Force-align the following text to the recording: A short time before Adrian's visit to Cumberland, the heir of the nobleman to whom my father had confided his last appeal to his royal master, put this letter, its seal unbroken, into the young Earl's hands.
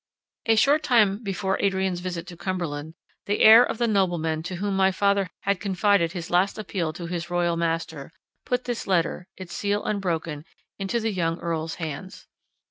A 0.47 0.55
short 0.55 0.81
time 0.81 1.21
before 1.21 1.59
Adrian's 1.61 1.99
visit 1.99 2.25
to 2.25 2.35
Cumberland, 2.35 2.95
the 3.27 3.41
heir 3.41 3.63
of 3.63 3.77
the 3.77 3.85
nobleman 3.85 4.41
to 4.41 4.55
whom 4.55 4.75
my 4.75 4.91
father 4.91 5.29
had 5.41 5.59
confided 5.59 6.13
his 6.13 6.31
last 6.31 6.57
appeal 6.57 6.91
to 6.93 7.05
his 7.05 7.29
royal 7.29 7.55
master, 7.55 8.11
put 8.43 8.63
this 8.63 8.87
letter, 8.87 9.27
its 9.37 9.53
seal 9.55 9.85
unbroken, 9.85 10.43
into 10.79 10.99
the 10.99 11.11
young 11.11 11.39
Earl's 11.39 11.75
hands. 11.75 12.25